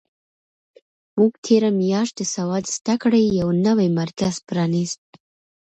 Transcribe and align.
موږ 1.17 1.31
تېره 1.45 1.69
میاشت 1.81 2.13
د 2.17 2.21
سواد 2.33 2.63
زده 2.75 2.95
کړې 3.03 3.21
یو 3.39 3.47
نوی 3.67 3.87
مرکز 3.99 4.33
پرانیست. 4.47 5.03